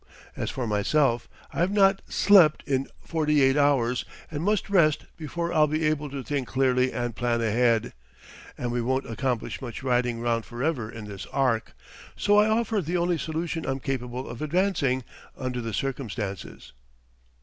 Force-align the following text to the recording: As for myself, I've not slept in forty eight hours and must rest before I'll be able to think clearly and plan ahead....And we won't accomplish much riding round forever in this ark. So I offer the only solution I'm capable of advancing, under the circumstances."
As 0.35 0.49
for 0.49 0.65
myself, 0.65 1.29
I've 1.53 1.69
not 1.71 2.01
slept 2.09 2.63
in 2.65 2.87
forty 3.01 3.39
eight 3.43 3.55
hours 3.55 4.03
and 4.31 4.41
must 4.41 4.67
rest 4.67 5.05
before 5.15 5.53
I'll 5.53 5.67
be 5.67 5.85
able 5.85 6.09
to 6.09 6.23
think 6.23 6.47
clearly 6.47 6.91
and 6.91 7.15
plan 7.15 7.39
ahead....And 7.39 8.71
we 8.71 8.81
won't 8.81 9.05
accomplish 9.07 9.61
much 9.61 9.83
riding 9.83 10.19
round 10.19 10.43
forever 10.43 10.89
in 10.91 11.05
this 11.05 11.27
ark. 11.27 11.75
So 12.15 12.39
I 12.39 12.49
offer 12.49 12.81
the 12.81 12.97
only 12.97 13.19
solution 13.19 13.63
I'm 13.63 13.79
capable 13.79 14.27
of 14.27 14.41
advancing, 14.41 15.03
under 15.37 15.61
the 15.61 15.71
circumstances." 15.71 16.73